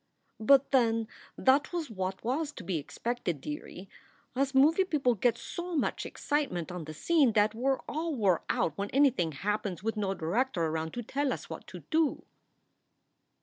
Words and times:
"But 0.39 0.71
then 0.71 1.07
that 1.37 1.71
was 1.71 1.91
what 1.91 2.23
was 2.23 2.51
to 2.53 2.63
be 2.63 2.79
expected, 2.79 3.39
dear 3.39 3.65
ree. 3.65 3.87
Us 4.35 4.55
movie 4.55 4.83
people 4.83 5.13
gets 5.13 5.43
so 5.43 5.75
much 5.75 6.07
excitement 6.07 6.71
on 6.71 6.85
the 6.85 6.93
scene 6.95 7.33
that 7.33 7.53
we 7.53 7.69
re 7.69 7.77
all 7.87 8.15
wore 8.15 8.41
out 8.49 8.75
when 8.79 8.89
anything 8.89 9.31
happens 9.33 9.83
with 9.83 9.95
no 9.97 10.15
director 10.15 10.63
around 10.65 10.95
to 10.95 11.03
tell 11.03 11.31
us 11.31 11.51
what 11.51 11.67
to 11.67 11.81
do." 11.91 12.23